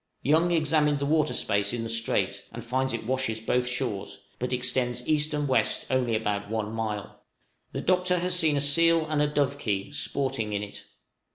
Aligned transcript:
Young 0.23 0.49
examined 0.49 0.97
the 0.97 1.05
water 1.05 1.35
space 1.35 1.73
in 1.73 1.83
the 1.83 1.87
strait, 1.89 2.43
and 2.51 2.65
finds 2.65 2.91
it 2.91 3.05
washes 3.05 3.39
both 3.39 3.67
shores, 3.67 4.17
but 4.39 4.51
extends 4.51 5.07
east 5.07 5.31
and 5.31 5.47
west 5.47 5.85
only 5.91 6.15
about 6.15 6.49
one 6.49 6.73
mile. 6.73 7.21
The 7.71 7.81
Doctor 7.81 8.17
has 8.17 8.33
seen 8.33 8.57
a 8.57 8.61
seal 8.61 9.05
and 9.05 9.21
a 9.21 9.27
dovekie 9.27 9.93
sporting 9.93 10.53
in 10.53 10.63
it. 10.63 10.85